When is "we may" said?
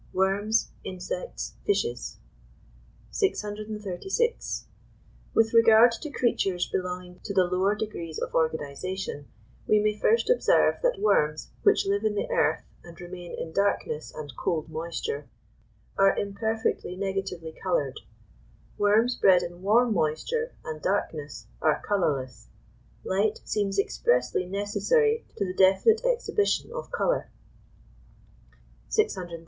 9.67-9.95